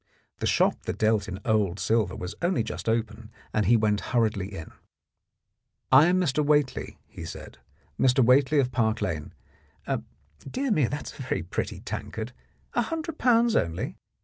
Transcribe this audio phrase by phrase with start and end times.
[0.39, 4.47] The shop that dealt in old silver was only just open, and he went hurriedly
[4.47, 4.71] in.
[5.91, 6.43] "I am Mr.
[6.43, 7.59] Whately," he said,
[7.99, 8.25] "Mr.
[8.25, 9.31] Whately, of Park Lane.
[10.39, 12.31] Dear me, that is a very pretty tankard.
[12.73, 13.95] A hundred pounds only